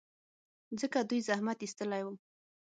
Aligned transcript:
ځکه 0.79 0.99
دوی 1.09 1.19
زحمت 1.27 1.57
ایستلی 1.63 2.03
و. 2.05 2.07